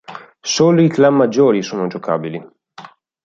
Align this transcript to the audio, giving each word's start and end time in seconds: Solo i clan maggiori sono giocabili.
Solo 0.55 0.81
i 0.81 0.89
clan 0.89 1.13
maggiori 1.13 1.61
sono 1.61 1.85
giocabili. 1.85 2.43